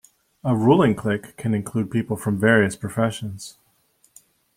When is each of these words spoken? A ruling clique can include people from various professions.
A 0.43 0.55
ruling 0.55 0.95
clique 0.95 1.37
can 1.37 1.53
include 1.53 1.91
people 1.91 2.17
from 2.17 2.39
various 2.39 2.75
professions. 2.75 3.59